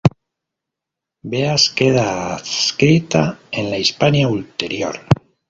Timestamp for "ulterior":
4.27-4.99